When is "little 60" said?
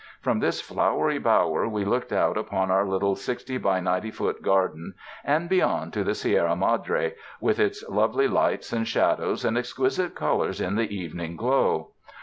2.87-3.57